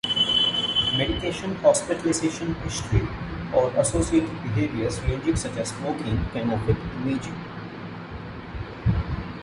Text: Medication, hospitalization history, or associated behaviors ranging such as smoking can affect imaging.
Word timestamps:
Medication, 0.97 1.53
hospitalization 1.57 2.55
history, 2.55 3.07
or 3.53 3.69
associated 3.79 4.31
behaviors 4.41 4.99
ranging 5.01 5.35
such 5.35 5.55
as 5.57 5.69
smoking 5.69 6.25
can 6.31 6.49
affect 6.51 6.79
imaging. 7.03 7.37